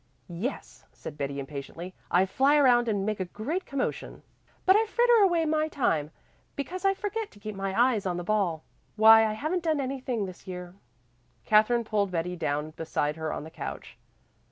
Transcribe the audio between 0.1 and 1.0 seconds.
"Yes,"